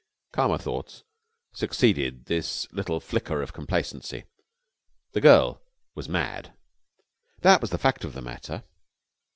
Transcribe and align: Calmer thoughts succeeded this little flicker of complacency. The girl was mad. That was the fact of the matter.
Calmer 0.31 0.57
thoughts 0.57 1.03
succeeded 1.53 2.25
this 2.25 2.67
little 2.73 2.99
flicker 2.99 3.43
of 3.43 3.53
complacency. 3.53 4.23
The 5.11 5.21
girl 5.21 5.61
was 5.93 6.09
mad. 6.09 6.53
That 7.41 7.61
was 7.61 7.69
the 7.69 7.77
fact 7.77 8.03
of 8.03 8.13
the 8.13 8.21
matter. 8.23 8.63